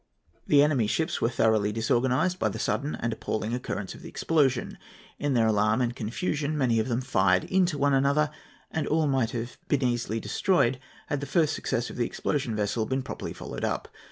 [0.47, 4.79] The enemy's ships were thoroughly disorganised by the sudden and appalling occurrence of the explosion.
[5.19, 8.31] In their alarm and confusion, many of them fired into one another,
[8.71, 12.87] and all might have been easily destroyed had the first success of the explosion vessel
[12.87, 13.89] been properly followed up.